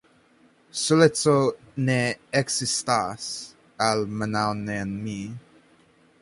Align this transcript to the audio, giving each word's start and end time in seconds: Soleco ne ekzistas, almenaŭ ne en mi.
Soleco 0.83 1.33
ne 1.89 1.97
ekzistas, 2.41 3.29
almenaŭ 3.89 4.49
ne 4.65 4.81
en 4.87 4.99
mi. 5.05 5.21